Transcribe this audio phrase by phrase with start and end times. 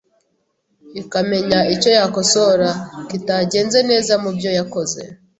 [1.01, 2.69] ikamenya icyo yakosora
[3.09, 5.01] kitagenze neza mubyo yakoze